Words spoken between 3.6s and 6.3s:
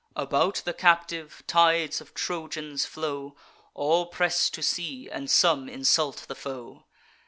All press to see, and some insult